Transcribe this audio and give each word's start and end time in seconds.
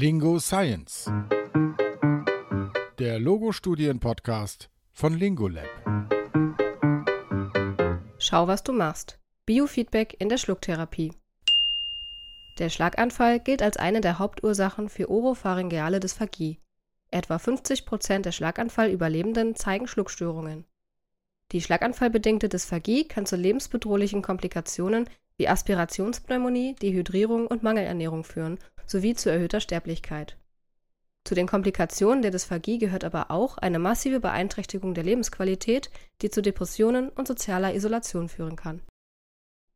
Lingo 0.00 0.38
Science. 0.38 1.10
Der 3.00 3.18
Logo-Studien-Podcast 3.18 4.70
von 4.92 5.18
Lingolab. 5.18 5.66
Schau, 8.20 8.46
was 8.46 8.62
du 8.62 8.72
machst. 8.72 9.18
Biofeedback 9.44 10.14
in 10.20 10.28
der 10.28 10.38
Schlucktherapie. 10.38 11.14
Der 12.60 12.68
Schlaganfall 12.68 13.40
gilt 13.40 13.60
als 13.60 13.76
eine 13.76 14.00
der 14.00 14.20
Hauptursachen 14.20 14.88
für 14.88 15.10
oropharyngeale 15.10 15.98
Dysphagie. 15.98 16.60
Etwa 17.10 17.40
50 17.40 17.84
Prozent 17.84 18.24
der 18.24 18.30
Schlaganfallüberlebenden 18.30 19.56
zeigen 19.56 19.88
Schluckstörungen. 19.88 20.64
Die 21.50 21.60
schlaganfallbedingte 21.60 22.48
Dysphagie 22.48 23.08
kann 23.08 23.26
zu 23.26 23.34
lebensbedrohlichen 23.34 24.22
Komplikationen 24.22 25.10
wie 25.38 25.48
Aspirationspneumonie, 25.48 26.76
Dehydrierung 26.76 27.48
und 27.48 27.64
Mangelernährung 27.64 28.22
führen 28.22 28.60
sowie 28.88 29.14
zu 29.14 29.30
erhöhter 29.30 29.60
Sterblichkeit. 29.60 30.36
Zu 31.24 31.34
den 31.34 31.46
Komplikationen 31.46 32.22
der 32.22 32.30
Dysphagie 32.30 32.78
gehört 32.78 33.04
aber 33.04 33.30
auch 33.30 33.58
eine 33.58 33.78
massive 33.78 34.18
Beeinträchtigung 34.18 34.94
der 34.94 35.04
Lebensqualität, 35.04 35.90
die 36.22 36.30
zu 36.30 36.40
Depressionen 36.40 37.10
und 37.10 37.28
sozialer 37.28 37.74
Isolation 37.74 38.28
führen 38.28 38.56
kann. 38.56 38.80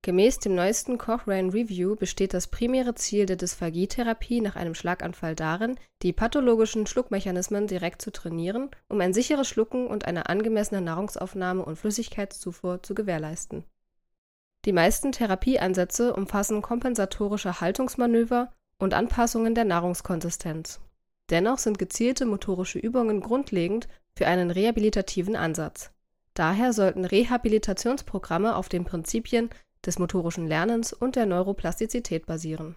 Gemäß 0.05 0.41
dem 0.41 0.57
neuesten 0.57 0.99
Cochrane 0.99 1.55
Review 1.55 1.95
besteht 1.95 2.35
das 2.35 2.49
primäre 2.49 2.97
Ziel 2.97 3.25
der 3.25 3.37
Dysphagietherapie 3.37 4.41
nach 4.41 4.57
einem 4.57 4.75
Schlaganfall 4.75 5.37
darin, 5.37 5.77
die 6.03 6.13
pathologischen 6.13 6.89
Schluckmechanismen 6.89 7.69
direkt 7.69 8.03
zu 8.03 8.11
trainieren, 8.11 8.71
um 8.89 9.01
ein 9.01 9.13
sicheres 9.13 9.47
Schlucken 9.47 9.87
und 9.87 10.07
eine 10.07 10.29
angemessene 10.29 10.81
Nahrungsaufnahme 10.81 11.65
und 11.65 11.77
Flüssigkeitszufuhr 11.77 12.83
zu 12.83 12.95
gewährleisten. 12.95 13.63
Die 14.65 14.73
meisten 14.73 15.13
Therapieansätze 15.13 16.15
umfassen 16.15 16.63
kompensatorische 16.63 17.61
Haltungsmanöver 17.61 18.53
und 18.83 18.95
Anpassungen 18.95 19.55
der 19.55 19.65
Nahrungskonsistenz. 19.65 20.81
Dennoch 21.31 21.59
sind 21.59 21.79
gezielte 21.79 22.27
motorische 22.27 22.81
Übungen 22.81 23.21
grundlegend 23.21 23.87
für 24.15 24.27
einen 24.27 24.51
rehabilitativen 24.51 25.37
Ansatz. 25.37 25.93
Daher 26.35 26.73
sollten 26.73 27.05
Rehabilitationsprogramme 27.05 28.57
auf 28.57 28.69
den 28.69 28.85
Prinzipien 28.85 29.51
des 29.87 29.99
motorischen 29.99 30.49
Lernens 30.49 30.93
und 30.93 31.15
der 31.15 31.27
Neuroplastizität 31.27 32.27
basieren. 32.27 32.75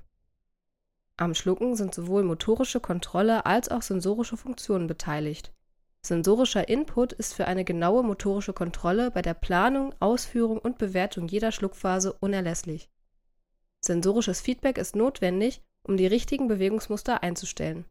Am 1.17 1.33
Schlucken 1.33 1.75
sind 1.75 1.95
sowohl 1.95 2.23
motorische 2.23 2.79
Kontrolle 2.79 3.45
als 3.45 3.69
auch 3.69 3.81
sensorische 3.81 4.37
Funktionen 4.37 4.85
beteiligt. 4.85 5.53
Sensorischer 6.03 6.69
Input 6.69 7.13
ist 7.13 7.33
für 7.33 7.47
eine 7.47 7.65
genaue 7.65 8.03
motorische 8.03 8.53
Kontrolle 8.53 9.09
bei 9.09 9.23
der 9.23 9.33
Planung, 9.33 9.95
Ausführung 9.99 10.59
und 10.59 10.77
Bewertung 10.77 11.27
jeder 11.27 11.51
Schluckphase 11.51 12.13
unerlässlich. 12.13 12.91
Sensorisches 13.79 14.41
Feedback 14.41 14.77
ist 14.77 14.95
notwendig, 14.95 15.63
um 15.85 15.97
die 15.97 16.07
richtigen 16.07 16.47
Bewegungsmuster 16.47 17.23
einzustellen. 17.23 17.85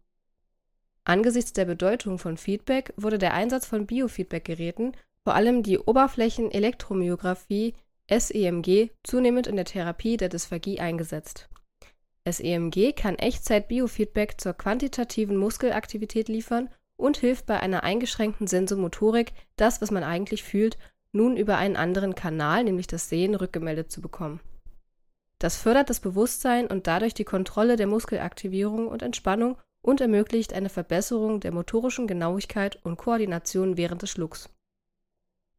Angesichts 1.05 1.53
der 1.53 1.67
Bedeutung 1.67 2.19
von 2.19 2.37
Feedback 2.37 2.93
wurde 2.97 3.19
der 3.19 3.35
Einsatz 3.35 3.67
von 3.67 3.87
Biofeedback-Geräten, 3.87 4.93
vor 5.23 5.35
allem 5.35 5.63
die 5.63 5.79
Oberflächenelektromyographie 5.79 7.75
SEMG, 8.11 8.91
zunehmend 9.03 9.47
in 9.47 9.57
der 9.57 9.65
Therapie 9.65 10.17
der 10.17 10.29
Dysphagie 10.29 10.81
eingesetzt. 10.81 11.49
SEMG 12.27 12.93
kann 12.93 13.17
Echtzeit-Biofeedback 13.17 14.41
zur 14.41 14.55
quantitativen 14.55 15.37
Muskelaktivität 15.37 16.29
liefern 16.29 16.71
und 16.97 17.19
hilft 17.19 17.47
bei 17.47 17.61
einer 17.61 17.83
eingeschränkten 17.83 18.47
Sensomotorik, 18.47 19.33
das, 19.57 19.83
was 19.83 19.91
man 19.91 20.05
eigentlich 20.05 20.43
fühlt, 20.43 20.79
nun 21.13 21.37
über 21.37 21.59
einen 21.59 21.77
anderen 21.77 22.15
Kanal, 22.15 22.65
nämlich 22.65 22.87
das 22.87 23.09
Sehen, 23.09 23.35
rückgemeldet 23.35 23.93
zu 23.93 24.01
bekommen 24.01 24.41
das 25.45 25.57
fördert 25.57 25.91
das 25.91 26.01
Bewusstsein 26.01 26.69
und 26.69 26.87
dadurch 26.87 27.13
die 27.13 27.27
Kontrolle 27.27 27.77
der 27.77 27.87
Muskelaktivierung 27.87 28.89
und 28.89 29.03
Entspannung 29.03 29.59
und 29.83 30.01
ermöglicht 30.01 30.55
eine 30.55 30.71
Verbesserung 30.71 31.41
der 31.41 31.53
motorischen 31.53 32.07
Genauigkeit 32.07 32.79
und 32.83 32.97
Koordination 32.97 33.77
während 33.77 34.01
des 34.01 34.09
Schlucks. 34.09 34.49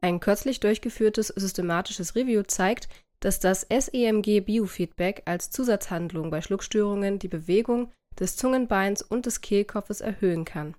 Ein 0.02 0.20
kürzlich 0.20 0.60
durchgeführtes 0.60 1.28
systematisches 1.28 2.16
Review 2.16 2.42
zeigt, 2.42 2.90
dass 3.20 3.40
das 3.40 3.62
SEMG 3.70 4.40
Biofeedback 4.42 5.22
als 5.26 5.52
Zusatzhandlung 5.52 6.32
bei 6.32 6.42
Schluckstörungen 6.42 7.20
die 7.20 7.28
Bewegung 7.28 7.92
des 8.20 8.38
Zungenbeins 8.38 9.04
und 9.04 9.28
des 9.28 9.42
Kehlkopfes 9.42 10.02
erhöhen 10.02 10.46
kann 10.46 10.74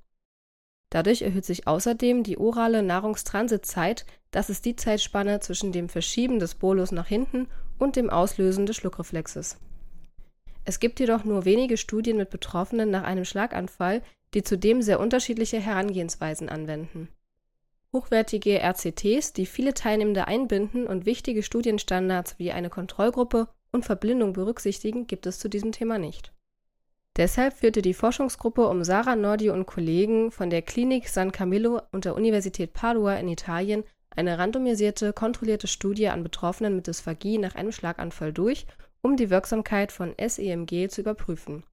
Dadurch 0.91 1.23
erhöht 1.23 1.44
sich 1.44 1.67
außerdem 1.67 2.23
die 2.23 2.38
orale 2.38 2.83
Nahrungstransitzeit, 2.83 4.06
das 4.31 4.50
ist 4.50 4.65
die 4.65 4.77
Zeitspanne 4.77 5.41
zwischen 5.41 5.73
dem 5.73 5.88
Verschieben 5.88 6.38
des 6.38 6.55
Bolus 6.55 6.93
nach 6.93 7.06
hinten 7.06 7.49
und 7.78 7.97
dem 7.97 8.10
Auslösen 8.10 8.66
des 8.66 8.76
Schluckreflexes. 8.76 9.59
Es 10.64 10.81
gibt 10.81 11.00
jedoch 11.00 11.25
nur 11.25 11.44
wenige 11.44 11.76
Studien 11.76 12.16
mit 12.16 12.31
Betroffenen 12.31 12.91
nach 12.91 13.04
einem 13.04 13.25
Schlaganfall, 13.25 14.03
die 14.34 14.42
zudem 14.42 14.82
sehr 14.82 15.00
unterschiedliche 15.00 15.60
Herangehensweisen 15.60 16.48
anwenden. 16.48 17.09
Hochwertige 17.92 18.60
RCTs, 18.60 19.32
die 19.32 19.47
viele 19.47 19.75
Teilnehmende 19.75 20.26
einbinden 20.26 20.87
und 20.87 21.06
wichtige 21.06 21.42
Studienstandards 21.42 22.38
wie 22.38 22.53
eine 22.53 22.69
Kontrollgruppe 22.69 23.48
und 23.72 23.84
Verblindung 23.84 24.32
berücksichtigen, 24.32 25.06
gibt 25.06 25.26
es 25.26 25.38
zu 25.38 25.48
diesem 25.48 25.72
Thema 25.72 25.98
nicht 25.98 26.32
Deshalb 27.16 27.54
führte 27.54 27.81
die 27.81 27.94
Forschungsgruppe 27.94 28.69
um 28.69 28.84
Sara 28.84 29.16
Nordio 29.16 29.54
und 29.54 29.64
Kollegen 29.64 30.31
von 30.31 30.50
der 30.50 30.60
Klinik 30.60 31.08
San 31.08 31.32
Camillo 31.32 31.81
und 31.91 32.04
der 32.04 32.14
Universität 32.14 32.75
Padua 32.75 33.14
in 33.14 33.28
Italien 33.28 33.84
eine 34.16 34.38
randomisierte, 34.38 35.12
kontrollierte 35.12 35.66
Studie 35.66 36.09
an 36.09 36.22
Betroffenen 36.22 36.77
mit 36.77 36.87
Dysphagie 36.87 37.38
nach 37.38 37.54
einem 37.54 37.72
Schlaganfall 37.72 38.32
durch, 38.32 38.66
um 39.03 39.16
die 39.16 39.31
Wirksamkeit 39.31 39.93
von 39.93 40.15
SEMG 40.19 40.88
zu 40.88 41.03
überprüfen. 41.03 41.65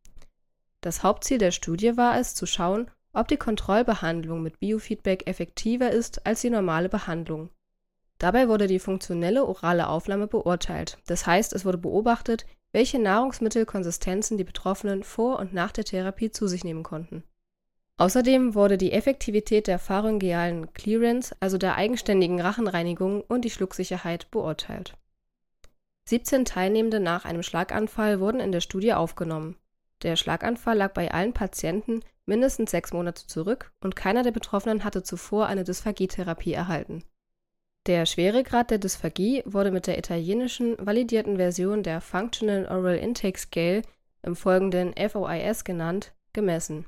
Das 0.82 1.02
Hauptziel 1.02 1.38
der 1.38 1.52
Studie 1.52 1.98
war 1.98 2.20
es, 2.20 2.36
zu 2.36 2.46
schauen, 2.46 2.92
ob 3.14 3.28
die 3.28 3.38
Kontrollbehandlung 3.38 4.42
mit 4.42 4.60
Biofeedback 4.60 5.28
effektiver 5.28 5.92
ist 5.92 6.26
als 6.26 6.42
die 6.42 6.50
normale 6.50 6.90
Behandlung. 6.90 7.50
Dabei 8.18 8.48
wurde 8.48 8.68
die 8.68 8.80
funktionelle 8.80 9.46
orale 9.46 9.88
Aufnahme 9.88 10.28
beurteilt, 10.28 10.98
das 11.08 11.26
heißt, 11.26 11.54
es 11.54 11.66
wurde 11.66 11.78
beobachtet, 11.78 12.46
welche 12.72 13.00
Nahrungsmittelkonsistenzen 13.00 14.38
die 14.38 14.44
Betroffenen 14.44 15.04
vor 15.04 15.40
und 15.40 15.54
nach 15.54 15.72
der 15.72 15.86
Therapie 15.86 16.32
zu 16.32 16.48
sich 16.48 16.64
nehmen 16.64 16.84
konnten. 16.84 17.24
Außerdem 17.98 18.56
wurde 18.56 18.78
die 18.78 18.92
Effektivität 18.92 19.68
der 19.68 19.80
pharyngealen 19.80 20.74
Clearance, 20.74 21.36
also 21.40 21.58
der 21.58 21.76
eigenständigen 21.76 22.42
Rachenreinigung 22.42 23.22
und 23.22 23.46
die 23.46 23.50
Schlucksicherheit 23.50 24.30
beurteilt. 24.32 24.96
17 26.06 26.46
Teilnehmende 26.46 27.00
nach 27.00 27.26
einem 27.26 27.44
Schlaganfall 27.44 28.20
wurden 28.20 28.42
in 28.42 28.52
der 28.52 28.62
Studie 28.62 28.94
aufgenommen. 28.94 29.56
Der 30.02 30.16
Schlaganfall 30.16 30.78
lag 30.78 30.94
bei 30.94 31.12
allen 31.12 31.34
Patienten 31.34 32.02
mindestens 32.26 32.72
sechs 32.72 32.92
Monate 32.92 33.26
zurück 33.28 33.72
und 33.82 33.96
keiner 33.96 34.24
der 34.24 34.32
Betroffenen 34.32 34.84
hatte 34.84 35.04
zuvor 35.04 35.48
eine 35.48 35.64
Dysphagietherapie 35.64 36.54
erhalten 36.54 37.04
der 37.86 38.06
Schweregrad 38.06 38.72
der 38.72 38.78
Dysphagie 38.78 39.44
wurde 39.46 39.70
mit 39.70 39.88
der 39.88 39.98
italienischen 39.98 40.78
validierten 40.80 41.36
Version 41.36 41.84
der 41.84 42.00
Functional 42.00 42.66
Oral 42.68 42.96
Intake 42.96 43.38
Scale, 43.38 43.82
im 44.22 44.38
Folgenden 44.38 44.94
VOIS 44.96 45.66
genannt, 45.66 46.14
gemessen. 46.32 46.86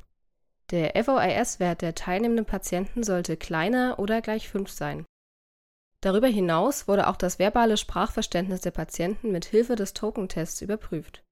Der 0.72 0.96
VOIS-Wert 0.96 1.82
der 1.82 1.96
teilnehmenden 1.96 2.46
Patienten 2.46 3.04
sollte 3.04 3.38
kleiner 3.38 4.00
oder 4.00 4.22
gleich 4.22 4.50
5 4.50 4.70
sein. 4.70 5.06
Darüber 6.02 6.28
hinaus 6.28 6.88
wurde 6.88 7.08
auch 7.08 7.18
das 7.18 7.40
verbale 7.40 7.78
Sprachverständnis 7.78 8.62
der 8.62 8.72
Patienten 8.72 9.32
mit 9.32 9.46
Hilfe 9.46 9.76
des 9.76 9.94
Token-Tests 9.94 10.62
überprüft. 10.62 11.24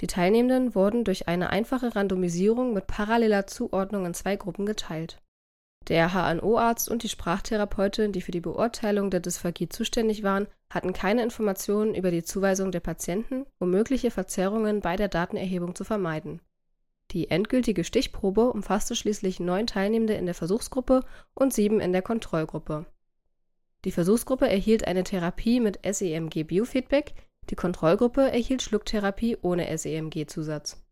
Die 0.00 0.06
Teilnehmenden 0.06 0.74
wurden 0.74 1.04
durch 1.04 1.28
eine 1.28 1.50
einfache 1.50 1.96
Randomisierung 1.96 2.72
mit 2.72 2.86
paralleler 2.86 3.46
Zuordnung 3.46 4.06
in 4.06 4.14
zwei 4.14 4.36
Gruppen 4.36 4.64
geteilt 4.64 5.20
der 5.88 6.12
HNO-Arzt 6.12 6.90
und 6.90 7.02
die 7.02 7.08
Sprachtherapeutin, 7.08 8.12
die 8.12 8.20
für 8.20 8.30
die 8.30 8.40
Beurteilung 8.40 9.10
der 9.10 9.20
Dysphagie 9.20 9.68
zuständig 9.68 10.22
waren, 10.22 10.46
hatten 10.70 10.92
keine 10.92 11.22
Informationen 11.22 11.94
über 11.94 12.10
die 12.10 12.22
Zuweisung 12.22 12.72
der 12.72 12.80
Patienten, 12.80 13.46
um 13.58 13.70
mögliche 13.70 14.10
Verzerrungen 14.10 14.80
bei 14.80 14.96
der 14.96 15.08
Datenerhebung 15.08 15.74
zu 15.74 15.84
vermeiden. 15.84 16.40
Die 17.12 17.30
endgültige 17.30 17.84
Stichprobe 17.84 18.52
umfasste 18.52 18.94
schließlich 18.94 19.40
neun 19.40 19.66
Teilnehmende 19.66 20.14
in 20.14 20.26
der 20.26 20.34
Versuchsgruppe 20.34 21.04
und 21.34 21.54
sieben 21.54 21.80
in 21.80 21.92
der 21.92 22.02
Kontrollgruppe. 22.02 22.86
Die 23.84 23.92
Versuchsgruppe 23.92 24.48
erhielt 24.48 24.86
eine 24.86 25.04
Therapie 25.04 25.60
mit 25.60 25.78
SEMG-Biofeedback, 25.84 27.14
die 27.50 27.54
Kontrollgruppe 27.54 28.30
erhielt 28.30 28.62
Schlucktherapie 28.62 29.38
ohne 29.40 29.76
SEMG-Zusatz 29.76 30.82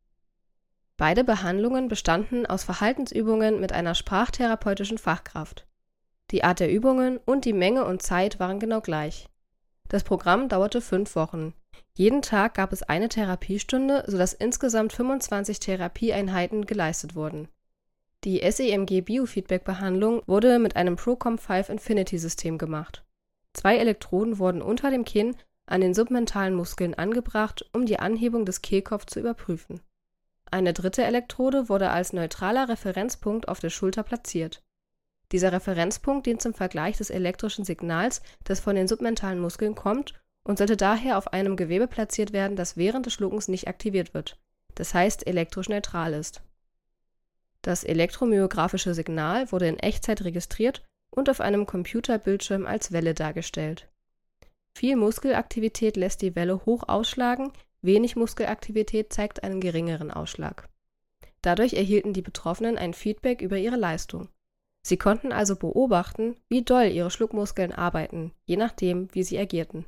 Beide 0.96 1.24
Behandlungen 1.24 1.88
bestanden 1.88 2.46
aus 2.46 2.64
Verhaltensübungen 2.64 3.60
mit 3.60 3.72
einer 3.72 3.94
sprachtherapeutischen 3.94 4.96
Fachkraft. 4.96 5.66
Die 6.30 6.42
Art 6.42 6.58
der 6.58 6.72
Übungen 6.72 7.18
und 7.18 7.44
die 7.44 7.52
Menge 7.52 7.84
und 7.84 8.00
Zeit 8.00 8.40
waren 8.40 8.58
genau 8.58 8.80
gleich. 8.80 9.28
Das 9.88 10.04
Programm 10.04 10.48
dauerte 10.48 10.80
fünf 10.80 11.14
Wochen. 11.14 11.52
Jeden 11.94 12.22
Tag 12.22 12.54
gab 12.54 12.72
es 12.72 12.82
eine 12.82 13.08
Therapiestunde, 13.08 14.04
sodass 14.06 14.34
insgesamt 14.34 14.92
25 14.92 15.60
Therapieeinheiten 15.60 16.66
geleistet 16.66 17.14
wurden. 17.14 17.48
Die 18.24 18.40
SEMG-Biofeedback-Behandlung 18.40 20.22
wurde 20.26 20.58
mit 20.58 20.76
einem 20.76 20.96
Procom5 20.96 21.70
Infinity-System 21.70 22.58
gemacht. 22.58 23.04
Zwei 23.54 23.78
Elektroden 23.78 24.38
wurden 24.38 24.62
unter 24.62 24.90
dem 24.90 25.04
Kinn 25.04 25.36
an 25.64 25.80
den 25.80 25.94
submentalen 25.94 26.54
Muskeln 26.54 26.94
angebracht, 26.94 27.64
um 27.72 27.86
die 27.86 27.98
Anhebung 27.98 28.44
des 28.44 28.62
Kehlkopfs 28.62 29.06
zu 29.06 29.20
überprüfen 29.20 29.80
Eine 30.50 30.72
dritte 30.72 31.04
Elektrode 31.04 31.68
wurde 31.68 31.90
als 31.90 32.12
neutraler 32.12 32.68
Referenzpunkt 32.68 33.48
auf 33.48 33.60
der 33.60 33.70
Schulter 33.70 34.02
platziert. 34.02 34.62
Dieser 35.32 35.52
Referenzpunkt 35.52 36.26
dient 36.26 36.42
zum 36.42 36.54
Vergleich 36.54 36.98
des 36.98 37.10
elektrischen 37.10 37.64
Signals, 37.64 38.22
das 38.44 38.60
von 38.60 38.76
den 38.76 38.86
submentalen 38.86 39.40
Muskeln 39.40 39.74
kommt 39.74 40.14
und 40.46 40.58
sollte 40.58 40.76
daher 40.76 41.18
auf 41.18 41.32
einem 41.32 41.56
Gewebe 41.56 41.88
platziert 41.88 42.32
werden, 42.32 42.56
das 42.56 42.76
während 42.76 43.04
des 43.04 43.14
Schluckens 43.14 43.48
nicht 43.48 43.66
aktiviert 43.66 44.14
wird, 44.14 44.38
das 44.76 44.94
heißt 44.94 45.26
elektrisch 45.26 45.68
neutral 45.68 46.12
ist. 46.12 46.40
Das 47.62 47.82
elektromyographische 47.82 48.94
Signal 48.94 49.50
wurde 49.50 49.66
in 49.66 49.78
Echtzeit 49.78 50.22
registriert 50.22 50.84
und 51.10 51.28
auf 51.28 51.40
einem 51.40 51.66
Computerbildschirm 51.66 52.64
als 52.64 52.92
Welle 52.92 53.12
dargestellt. 53.12 53.88
Viel 54.76 54.94
Muskelaktivität 54.94 55.96
lässt 55.96 56.22
die 56.22 56.36
Welle 56.36 56.64
hoch 56.64 56.84
ausschlagen, 56.86 57.50
wenig 57.82 58.14
Muskelaktivität 58.14 59.12
zeigt 59.12 59.42
einen 59.42 59.60
geringeren 59.60 60.12
Ausschlag. 60.12 60.68
Dadurch 61.42 61.74
erhielten 61.74 62.12
die 62.12 62.22
Betroffenen 62.22 62.78
ein 62.78 62.94
Feedback 62.94 63.40
über 63.40 63.56
ihre 63.56 63.76
Leistung. 63.76 64.28
Sie 64.82 64.96
konnten 64.96 65.32
also 65.32 65.56
beobachten, 65.56 66.36
wie 66.48 66.62
doll 66.62 66.84
ihre 66.84 67.10
Schluckmuskeln 67.10 67.72
arbeiten, 67.72 68.32
je 68.44 68.56
nachdem, 68.56 69.12
wie 69.12 69.24
sie 69.24 69.38
agierten. 69.38 69.86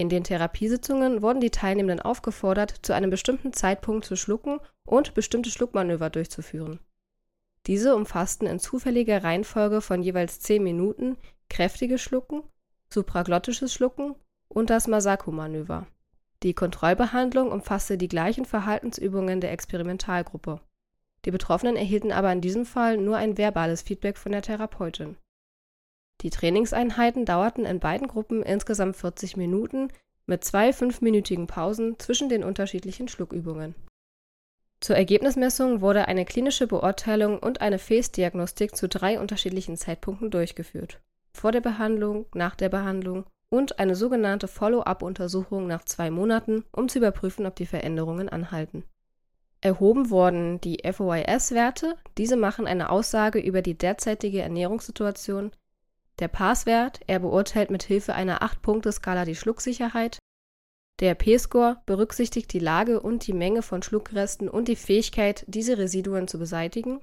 In 0.00 0.08
den 0.08 0.22
Therapiesitzungen 0.22 1.22
wurden 1.22 1.40
die 1.40 1.50
Teilnehmenden 1.50 2.00
aufgefordert, 2.00 2.72
zu 2.82 2.94
einem 2.94 3.10
bestimmten 3.10 3.52
Zeitpunkt 3.52 4.04
zu 4.04 4.14
schlucken 4.14 4.60
und 4.84 5.12
bestimmte 5.14 5.50
Schluckmanöver 5.50 6.08
durchzuführen. 6.08 6.78
Diese 7.66 7.96
umfassten 7.96 8.46
in 8.46 8.60
zufälliger 8.60 9.24
Reihenfolge 9.24 9.80
von 9.80 10.02
jeweils 10.02 10.38
10 10.40 10.62
Minuten 10.62 11.18
kräftiges 11.50 12.00
Schlucken, 12.00 12.44
supraglottisches 12.88 13.74
Schlucken 13.74 14.14
und 14.48 14.70
das 14.70 14.86
Masaku-Manöver. 14.86 15.88
Die 16.44 16.54
Kontrollbehandlung 16.54 17.50
umfasste 17.50 17.98
die 17.98 18.06
gleichen 18.06 18.44
Verhaltensübungen 18.44 19.40
der 19.40 19.50
Experimentalgruppe. 19.50 20.60
Die 21.24 21.32
Betroffenen 21.32 21.74
erhielten 21.74 22.12
aber 22.12 22.32
in 22.32 22.40
diesem 22.40 22.64
Fall 22.64 22.96
nur 22.96 23.16
ein 23.16 23.36
verbales 23.36 23.82
Feedback 23.82 24.16
von 24.16 24.30
der 24.30 24.42
Therapeutin. 24.42 25.16
Die 26.22 26.30
Trainingseinheiten 26.30 27.24
dauerten 27.24 27.64
in 27.64 27.78
beiden 27.78 28.08
Gruppen 28.08 28.42
insgesamt 28.42 28.96
40 28.96 29.36
Minuten 29.36 29.88
mit 30.26 30.44
zwei 30.44 30.72
fünfminütigen 30.72 31.46
Pausen 31.46 31.98
zwischen 31.98 32.28
den 32.28 32.44
unterschiedlichen 32.44 33.08
Schluckübungen. 33.08 33.74
Zur 34.80 34.96
Ergebnismessung 34.96 35.80
wurde 35.80 36.06
eine 36.06 36.24
klinische 36.24 36.66
Beurteilung 36.66 37.38
und 37.38 37.60
eine 37.60 37.78
Face-Diagnostik 37.78 38.76
zu 38.76 38.88
drei 38.88 39.18
unterschiedlichen 39.18 39.76
Zeitpunkten 39.76 40.30
durchgeführt: 40.30 41.00
vor 41.32 41.52
der 41.52 41.60
Behandlung, 41.60 42.26
nach 42.34 42.54
der 42.54 42.68
Behandlung 42.68 43.24
und 43.48 43.78
eine 43.78 43.94
sogenannte 43.94 44.46
Follow-up-Untersuchung 44.46 45.66
nach 45.66 45.84
zwei 45.84 46.10
Monaten, 46.10 46.64
um 46.72 46.88
zu 46.88 46.98
überprüfen, 46.98 47.46
ob 47.46 47.56
die 47.56 47.66
Veränderungen 47.66 48.28
anhalten. 48.28 48.84
Erhoben 49.60 50.10
wurden 50.10 50.60
die 50.60 50.82
FOIS-Werte, 50.84 51.96
diese 52.16 52.36
machen 52.36 52.66
eine 52.66 52.90
Aussage 52.90 53.40
über 53.40 53.62
die 53.62 53.76
derzeitige 53.76 54.42
Ernährungssituation 54.42 55.50
der 56.18 56.28
PAS-Wert, 56.28 57.00
er 57.06 57.20
beurteilt 57.20 57.70
mit 57.70 57.82
Hilfe 57.82 58.14
einer 58.14 58.42
8-Punkte-Skala 58.42 59.24
die 59.24 59.36
Schlucksicherheit. 59.36 60.18
Der 61.00 61.14
P-Score 61.14 61.80
berücksichtigt 61.86 62.52
die 62.52 62.58
Lage 62.58 63.00
und 63.00 63.26
die 63.26 63.32
Menge 63.32 63.62
von 63.62 63.82
Schluckresten 63.82 64.48
und 64.48 64.66
die 64.66 64.76
Fähigkeit, 64.76 65.44
diese 65.46 65.78
Residuen 65.78 66.26
zu 66.26 66.38
beseitigen. 66.38 67.00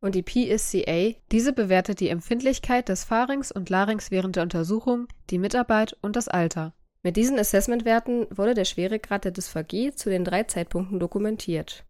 Und 0.00 0.14
die 0.14 0.22
PSCA, 0.22 1.14
diese 1.30 1.52
bewertet 1.52 2.00
die 2.00 2.08
Empfindlichkeit 2.08 2.88
des 2.88 3.04
Pharynx 3.04 3.52
und 3.52 3.70
Larynx 3.70 4.10
während 4.10 4.36
der 4.36 4.42
Untersuchung, 4.42 5.06
die 5.28 5.38
Mitarbeit 5.38 5.96
und 6.00 6.16
das 6.16 6.26
Alter. 6.26 6.72
Mit 7.02 7.16
diesen 7.16 7.38
Assessmentwerten 7.38 8.26
wurde 8.30 8.54
der 8.54 8.64
Schweregrad 8.64 9.24
der 9.24 9.32
Dysphagie 9.32 9.92
zu 9.92 10.10
den 10.10 10.24
drei 10.24 10.42
Zeitpunkten 10.44 10.98
dokumentiert. 10.98 11.84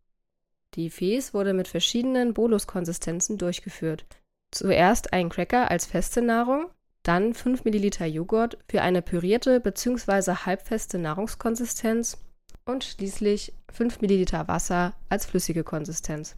Die 0.74 0.90
FES 0.90 1.32
wurde 1.32 1.52
mit 1.52 1.68
verschiedenen 1.68 2.34
Boluskonsistenzen 2.34 3.38
durchgeführt 3.38 4.19
Zuerst 4.50 5.12
ein 5.12 5.28
Cracker 5.28 5.70
als 5.70 5.86
feste 5.86 6.22
Nahrung, 6.22 6.66
dann 7.02 7.34
5 7.34 7.64
ml 7.64 8.06
Joghurt 8.06 8.58
für 8.68 8.82
eine 8.82 9.00
pürierte 9.00 9.60
bzw. 9.60 10.32
halbfeste 10.44 10.98
Nahrungskonsistenz 10.98 12.18
und 12.64 12.84
schließlich 12.84 13.54
5 13.72 14.00
ml 14.00 14.48
Wasser 14.48 14.94
als 15.08 15.26
flüssige 15.26 15.64
Konsistenz. 15.64 16.36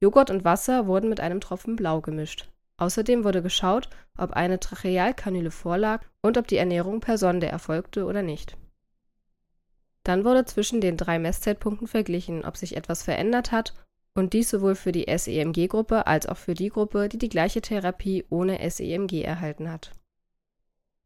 Joghurt 0.00 0.30
und 0.30 0.44
Wasser 0.44 0.86
wurden 0.86 1.08
mit 1.08 1.20
einem 1.20 1.40
Tropfen 1.40 1.76
Blau 1.76 2.00
gemischt. 2.00 2.48
Außerdem 2.76 3.24
wurde 3.24 3.42
geschaut, 3.42 3.88
ob 4.18 4.32
eine 4.32 4.58
Trachealkanüle 4.58 5.50
vorlag 5.50 6.04
und 6.20 6.36
ob 6.36 6.48
die 6.48 6.56
Ernährung 6.56 7.00
per 7.00 7.16
Sonde 7.16 7.46
erfolgte 7.46 8.04
oder 8.04 8.22
nicht. 8.22 8.56
Dann 10.02 10.24
wurde 10.24 10.44
zwischen 10.44 10.80
den 10.80 10.96
drei 10.96 11.18
Messzeitpunkten 11.18 11.86
verglichen, 11.86 12.44
ob 12.44 12.56
sich 12.56 12.76
etwas 12.76 13.04
verändert 13.04 13.52
hat 13.52 13.74
und 14.14 14.32
dies 14.32 14.50
sowohl 14.50 14.74
für 14.74 14.92
die 14.92 15.06
SEMG-Gruppe 15.08 16.06
als 16.06 16.26
auch 16.26 16.36
für 16.36 16.54
die 16.54 16.68
Gruppe, 16.68 17.08
die 17.08 17.18
die 17.18 17.28
gleiche 17.28 17.62
Therapie 17.62 18.24
ohne 18.28 18.58
SEMG 18.70 19.22
erhalten 19.22 19.70
hat. 19.70 19.92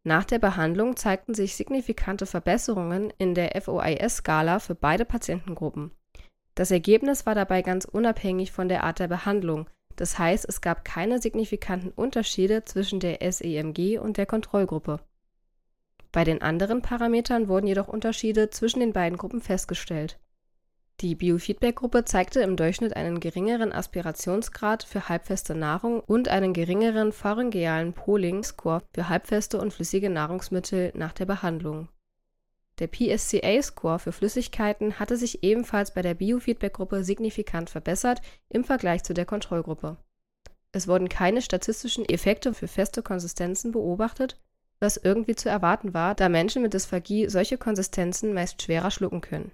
Nach 0.03 0.25
der 0.25 0.39
Behandlung 0.39 0.97
zeigten 0.97 1.35
sich 1.35 1.57
signifikante 1.57 2.27
Verbesserungen 2.27 3.13
in 3.19 3.35
der 3.35 3.61
FOIS-Skala 3.61 4.61
für 4.61 4.75
beide 4.75 5.05
Patientengruppen. 5.05 5.91
Das 6.55 6.71
Ergebnis 6.71 7.27
war 7.27 7.35
dabei 7.35 7.63
ganz 7.63 7.85
unabhängig 7.85 8.53
von 8.53 8.69
der 8.69 8.85
Art 8.85 8.99
der 8.99 9.09
Behandlung, 9.09 9.69
das 9.97 10.19
heißt, 10.19 10.47
es 10.49 10.61
gab 10.61 10.85
keine 10.85 11.21
signifikanten 11.21 11.91
Unterschiede 11.91 12.65
zwischen 12.65 13.01
der 13.01 13.19
SEMG 13.33 13.99
und 13.99 14.17
der 14.17 14.27
Kontrollgruppe. 14.27 15.01
Bei 16.13 16.23
den 16.25 16.43
anderen 16.43 16.83
Parametern 16.83 17.49
wurden 17.49 17.67
jedoch 17.67 17.89
Unterschiede 17.89 18.51
zwischen 18.51 18.81
den 18.81 18.93
beiden 18.93 19.19
Gruppen 19.19 19.41
festgestellt 19.41 20.19
die 21.03 21.15
Biofeedback-Gruppe 21.15 22.07
zeigte 22.07 22.41
im 22.41 22.57
Durchschnitt 22.57 22.97
einen 22.97 23.21
geringeren 23.21 23.71
Aspirationsgrad 23.71 24.83
für 24.83 25.11
halbfeste 25.11 25.55
Nahrung 25.55 26.01
und 26.01 26.29
einen 26.29 26.55
geringeren 26.55 27.13
pharyngealen 27.13 27.93
Pooling-Score 27.93 28.83
für 28.95 29.11
halbfeste 29.11 29.61
und 29.61 29.75
flüssige 29.75 30.09
Nahrungsmittel 30.09 30.93
nach 30.95 31.13
der 31.13 31.27
Behandlung. 31.27 31.91
Der 32.79 32.87
PSCA-Score 32.87 33.99
für 33.99 34.13
Flüssigkeiten 34.13 34.99
hatte 34.99 35.19
sich 35.19 35.43
ebenfalls 35.43 35.93
bei 35.93 36.01
der 36.01 36.15
Biofeedback-Gruppe 36.15 37.05
signifikant 37.05 37.69
verbessert 37.69 38.23
im 38.49 38.65
Vergleich 38.65 39.03
zu 39.03 39.13
der 39.13 39.27
Kontrollgruppe. 39.27 39.99
Es 40.73 40.89
wurden 40.89 41.11
keine 41.11 41.43
statistischen 41.43 42.09
Effekte 42.09 42.55
für 42.55 42.69
feste 42.69 43.03
Konsistenzen 43.03 43.73
beobachtet, 43.73 44.41
was 44.81 44.97
irgendwie 44.97 45.37
zu 45.37 45.51
erwarten 45.51 45.93
war, 45.93 46.15
da 46.15 46.31
Menschen 46.31 46.63
mit 46.63 46.73
Dysphagie 46.73 47.29
solche 47.29 47.59
Konsistenzen 47.59 48.33
meist 48.33 48.63
schwerer 48.63 48.91
schlucken 48.91 49.21
können 49.21 49.53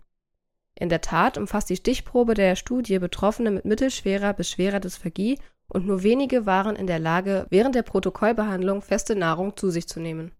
in 0.74 0.88
der 0.88 1.00
Tat 1.00 1.38
umfasst 1.38 1.70
die 1.70 1.76
Stichprobe 1.76 2.34
der 2.34 2.56
Studie 2.56 2.98
Betroffene 2.98 3.50
mit 3.50 3.64
mittelschwerer 3.64 4.32
bis 4.32 4.50
schwerer 4.50 4.80
Dysphagie 4.80 5.38
und 5.68 5.86
nur 5.86 6.02
wenige 6.02 6.46
waren 6.46 6.76
in 6.76 6.86
der 6.86 6.98
Lage, 6.98 7.46
während 7.50 7.74
der 7.74 7.82
Protokollbehandlung 7.82 8.82
feste 8.82 9.16
Nahrung 9.16 9.56
zu 9.56 9.70
sich 9.70 9.88
zu 9.88 10.00
nehmen. 10.00 10.32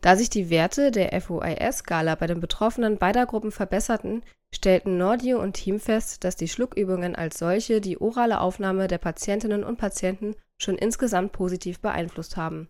Da 0.00 0.14
sich 0.16 0.30
die 0.30 0.50
Werte 0.50 0.90
der 0.90 1.18
FOIS-Skala 1.20 2.14
bei 2.14 2.26
den 2.26 2.40
Betroffenen 2.40 2.98
beider 2.98 3.26
Gruppen 3.26 3.50
verbesserten, 3.50 4.22
stellten 4.54 4.96
Nordio 4.96 5.40
und 5.40 5.54
Team 5.54 5.80
fest, 5.80 6.24
dass 6.24 6.36
die 6.36 6.48
Schluckübungen 6.48 7.16
als 7.16 7.38
solche 7.38 7.80
die 7.80 8.00
orale 8.00 8.40
Aufnahme 8.40 8.86
der 8.86 8.98
Patientinnen 8.98 9.64
und 9.64 9.76
Patienten 9.76 10.36
schon 10.56 10.76
insgesamt 10.76 11.32
positiv 11.32 11.80
beeinflusst 11.80 12.36
haben. 12.36 12.68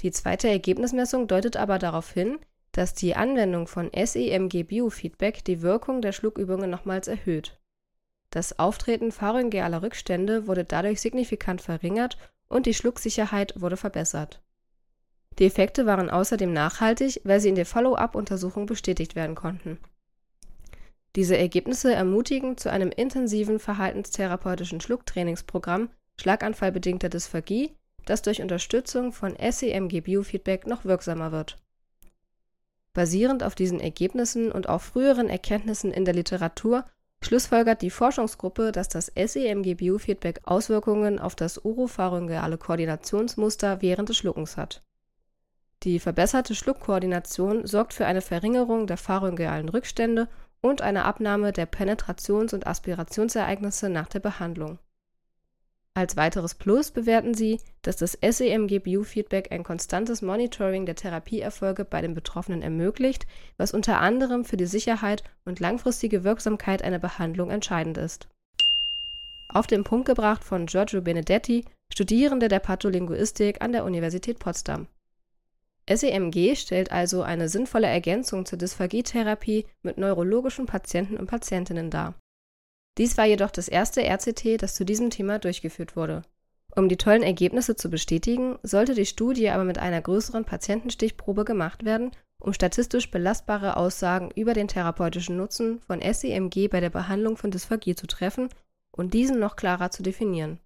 Die 0.00 0.10
zweite 0.10 0.48
Ergebnismessung 0.48 1.28
deutet 1.28 1.56
aber 1.56 1.78
darauf 1.78 2.10
hin 2.10 2.38
dass 2.72 2.94
die 2.94 3.16
Anwendung 3.16 3.66
von 3.66 3.90
SEMG-Biofeedback 3.92 5.44
die 5.44 5.62
Wirkung 5.62 6.02
der 6.02 6.12
Schluckübungen 6.12 6.70
nochmals 6.70 7.08
erhöht. 7.08 7.58
Das 8.30 8.58
Auftreten 8.60 9.10
pharyngealer 9.10 9.82
Rückstände 9.82 10.46
wurde 10.46 10.64
dadurch 10.64 11.00
signifikant 11.00 11.60
verringert 11.60 12.16
und 12.48 12.66
die 12.66 12.74
Schlucksicherheit 12.74 13.60
wurde 13.60 13.76
verbessert. 13.76 14.40
Die 15.38 15.46
Effekte 15.46 15.86
waren 15.86 16.10
außerdem 16.10 16.52
nachhaltig, 16.52 17.20
weil 17.24 17.40
sie 17.40 17.48
in 17.48 17.54
der 17.54 17.66
Follow-up-Untersuchung 17.66 18.66
bestätigt 18.66 19.16
werden 19.16 19.34
konnten. 19.34 19.78
Diese 21.16 21.36
Ergebnisse 21.36 21.92
ermutigen 21.92 22.56
zu 22.56 22.70
einem 22.70 22.90
intensiven 22.90 23.58
verhaltenstherapeutischen 23.58 24.80
Schlucktrainingsprogramm 24.80 25.90
schlaganfallbedingter 26.20 27.08
Dysphagie, 27.08 27.74
das 28.04 28.22
durch 28.22 28.42
Unterstützung 28.42 29.12
von 29.12 29.34
SEMG-Biofeedback 29.36 30.68
noch 30.68 30.84
wirksamer 30.84 31.32
wird 31.32 31.56
Basierend 32.92 33.42
auf 33.42 33.54
diesen 33.54 33.80
Ergebnissen 33.80 34.50
und 34.50 34.68
auf 34.68 34.82
früheren 34.82 35.28
Erkenntnissen 35.28 35.92
in 35.92 36.04
der 36.04 36.14
Literatur 36.14 36.84
schlussfolgert 37.22 37.82
die 37.82 37.90
Forschungsgruppe, 37.90 38.72
dass 38.72 38.88
das 38.88 39.12
SEMG-Biofeedback 39.14 40.40
Auswirkungen 40.44 41.18
auf 41.18 41.36
das 41.36 41.64
oropharyngeale 41.64 42.58
Koordinationsmuster 42.58 43.82
während 43.82 44.08
des 44.08 44.16
Schluckens 44.16 44.56
hat. 44.56 44.82
Die 45.82 45.98
verbesserte 45.98 46.54
Schluckkoordination 46.54 47.66
sorgt 47.66 47.94
für 47.94 48.06
eine 48.06 48.20
Verringerung 48.20 48.86
der 48.86 48.96
pharyngealen 48.96 49.68
Rückstände 49.68 50.28
und 50.60 50.82
eine 50.82 51.04
Abnahme 51.04 51.52
der 51.52 51.66
Penetrations 51.66 52.52
und 52.52 52.66
Aspirationsereignisse 52.66 53.88
nach 53.88 54.08
der 54.08 54.20
Behandlung. 54.20 54.78
Als 55.94 56.16
weiteres 56.16 56.54
Plus 56.54 56.92
bewerten 56.92 57.34
sie, 57.34 57.60
dass 57.82 57.96
das 57.96 58.12
SEMG-Biofeedback 58.12 59.50
ein 59.50 59.64
konstantes 59.64 60.22
Monitoring 60.22 60.86
der 60.86 60.94
Therapieerfolge 60.94 61.84
bei 61.84 62.00
den 62.00 62.14
Betroffenen 62.14 62.62
ermöglicht, 62.62 63.26
was 63.56 63.74
unter 63.74 63.98
anderem 63.98 64.44
für 64.44 64.56
die 64.56 64.66
Sicherheit 64.66 65.24
und 65.44 65.58
langfristige 65.58 66.22
Wirksamkeit 66.22 66.82
einer 66.82 67.00
Behandlung 67.00 67.50
entscheidend 67.50 67.98
ist. 67.98 68.28
Auf 69.48 69.66
den 69.66 69.82
Punkt 69.82 70.06
gebracht 70.06 70.44
von 70.44 70.66
Giorgio 70.66 71.02
Benedetti, 71.02 71.64
Studierende 71.92 72.46
der 72.46 72.60
Patholinguistik 72.60 73.60
an 73.60 73.72
der 73.72 73.84
Universität 73.84 74.38
Potsdam. 74.38 74.86
SEMG 75.92 76.54
stellt 76.54 76.92
also 76.92 77.22
eine 77.22 77.48
sinnvolle 77.48 77.88
Ergänzung 77.88 78.46
zur 78.46 78.58
Dysphagietherapie 78.58 79.66
mit 79.82 79.98
neurologischen 79.98 80.66
Patienten 80.66 81.16
und 81.16 81.26
Patientinnen 81.26 81.90
dar. 81.90 82.14
Dies 82.98 83.16
war 83.16 83.24
jedoch 83.26 83.50
das 83.50 83.68
erste 83.68 84.02
RCT, 84.02 84.62
das 84.62 84.74
zu 84.74 84.84
diesem 84.84 85.10
Thema 85.10 85.38
durchgeführt 85.38 85.96
wurde. 85.96 86.22
Um 86.76 86.88
die 86.88 86.96
tollen 86.96 87.22
Ergebnisse 87.22 87.76
zu 87.76 87.90
bestätigen, 87.90 88.58
sollte 88.62 88.94
die 88.94 89.06
Studie 89.06 89.50
aber 89.50 89.64
mit 89.64 89.78
einer 89.78 90.00
größeren 90.00 90.44
Patientenstichprobe 90.44 91.44
gemacht 91.44 91.84
werden, 91.84 92.12
um 92.38 92.52
statistisch 92.52 93.10
belastbare 93.10 93.76
Aussagen 93.76 94.30
über 94.34 94.54
den 94.54 94.68
therapeutischen 94.68 95.36
Nutzen 95.36 95.80
von 95.80 96.00
SEMG 96.00 96.68
bei 96.68 96.80
der 96.80 96.90
Behandlung 96.90 97.36
von 97.36 97.50
Dysphagie 97.50 97.94
zu 97.94 98.06
treffen 98.06 98.48
und 98.92 99.14
diesen 99.14 99.38
noch 99.38 99.56
klarer 99.56 99.90
zu 99.90 100.02
definieren. 100.02 100.58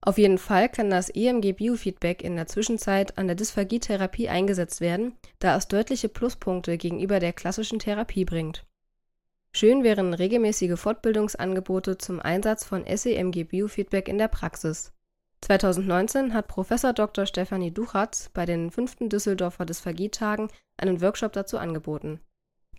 Auf 0.00 0.18
jeden 0.18 0.38
Fall 0.38 0.68
kann 0.68 0.90
das 0.90 1.10
EMG-Biofeedback 1.10 2.22
in 2.22 2.36
der 2.36 2.46
Zwischenzeit 2.46 3.18
an 3.18 3.26
der 3.26 3.36
Dysphagietherapie 3.36 4.28
eingesetzt 4.28 4.80
werden, 4.80 5.14
da 5.38 5.56
es 5.56 5.68
deutliche 5.68 6.08
Pluspunkte 6.08 6.76
gegenüber 6.76 7.18
der 7.18 7.32
klassischen 7.32 7.78
Therapie 7.78 8.24
bringt. 8.24 8.64
Schön 9.56 9.84
wären 9.84 10.12
regelmäßige 10.12 10.78
Fortbildungsangebote 10.78 11.96
zum 11.96 12.20
Einsatz 12.20 12.62
von 12.62 12.84
SEMG-Biofeedback 12.84 14.06
in 14.06 14.18
der 14.18 14.28
Praxis. 14.28 14.92
2019 15.40 16.34
hat 16.34 16.46
Prof. 16.46 16.68
Dr. 16.94 17.24
Stefanie 17.24 17.70
Duchatz 17.70 18.28
bei 18.34 18.44
den 18.44 18.70
5. 18.70 19.08
Düsseldorfer 19.08 19.64
Dysphagietagen 19.64 20.50
einen 20.76 21.00
Workshop 21.00 21.32
dazu 21.32 21.56
angeboten. 21.56 22.20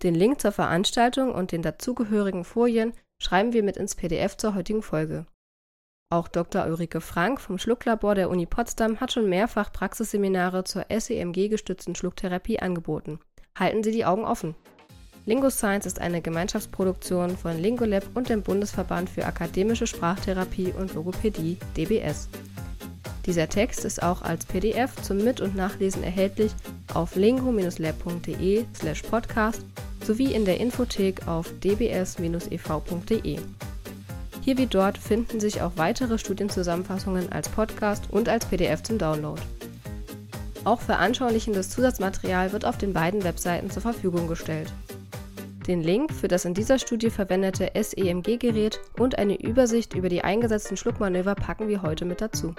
Den 0.03 0.13
Link 0.13 0.39
zur 0.39 0.51
Veranstaltung 0.51 1.34
und 1.34 1.51
den 1.51 1.63
dazugehörigen 1.63 2.43
Folien 2.43 2.93
schreiben 3.19 3.53
wir 3.53 3.63
mit 3.63 3.77
ins 3.77 3.96
PDF 3.96 4.38
zur 4.38 4.53
heutigen 4.53 4.84
Folge. 4.84 5.25
Auch 6.12 6.27
Dr. 6.27 6.67
Ulrike 6.67 7.01
Frank 7.01 7.41
vom 7.41 7.57
Schlucklabor 7.57 8.13
der 8.13 8.29
Uni 8.29 8.46
Potsdam 8.46 9.00
hat 9.00 9.12
schon 9.12 9.27
mehrfach 9.27 9.74
Praxisseminare 9.74 10.63
zur 10.63 10.86
SEMG-gestützten 10.91 11.96
Schlucktherapie 11.96 12.60
angeboten. 12.60 13.19
Halten 13.57 13.81
Sie 13.81 13.91
die 13.91 14.05
Augen 14.05 14.25
offen! 14.25 14.53
LingoScience 15.27 15.86
ist 15.86 16.00
eine 16.00 16.22
Gemeinschaftsproduktion 16.22 17.38
von 17.38 17.62
Lingolab 17.62 18.05
und 18.13 18.29
dem 18.29 18.43
Bundesverband 18.43 19.10
für 19.10 19.25
akademische 19.25 19.86
Sprachtherapie 19.86 20.72
und 20.72 20.93
Logopädie 20.93 21.57
DBS. 21.75 22.29
Dieser 23.25 23.50
Text 23.50 23.84
ist 23.84 24.01
auch 24.01 24.22
als 24.22 24.46
PDF 24.46 24.96
zum 25.01 25.17
Mit- 25.17 25.41
und 25.41 25.53
Nachlesen 25.53 26.01
erhältlich 26.01 26.53
auf 26.93 27.17
lingo-lab.de/podcast 27.17 29.65
sowie 30.05 30.34
in 30.34 30.46
der 30.46 30.62
Infothek 30.62 31.27
auf 31.27 31.51
dbs-ev.de. 31.62 33.39
Hier 34.41 34.57
wie 34.57 34.67
dort 34.67 34.98
finden 34.98 35.41
sich 35.41 35.62
auch 35.62 35.74
weitere 35.75 36.17
Studienzusammenfassungen 36.17 37.34
als 37.34 37.50
Podcast 37.50 38.05
und 38.12 38.29
als 38.29 38.46
PDF 38.46 38.81
zum 38.81 38.98
Download. 38.98 39.41
Auch 40.63 40.79
veranschaulichendes 40.79 41.69
Zusatzmaterial 41.69 42.53
wird 42.53 42.63
auf 42.63 42.77
den 42.77 42.93
beiden 42.93 43.25
Webseiten 43.25 43.69
zur 43.69 43.81
Verfügung 43.81 44.29
gestellt. 44.29 44.72
Den 45.67 45.83
Link 45.83 46.13
für 46.13 46.29
das 46.29 46.45
in 46.45 46.53
dieser 46.53 46.79
Studie 46.79 47.09
verwendete 47.09 47.71
SEMG-Gerät 47.75 48.79
und 48.97 49.17
eine 49.17 49.38
Übersicht 49.41 49.95
über 49.95 50.07
die 50.07 50.24
eingesetzten 50.24 50.77
Schluckmanöver 50.77 51.36
packen 51.36 51.67
wir 51.67 51.81
heute 51.81 52.05
mit 52.05 52.21
dazu. 52.21 52.55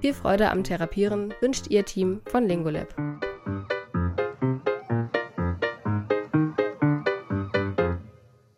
Viel 0.00 0.14
Freude 0.14 0.50
am 0.50 0.64
Therapieren 0.64 1.34
wünscht 1.42 1.66
Ihr 1.68 1.84
Team 1.84 2.22
von 2.24 2.46
Lingolab. 2.46 2.94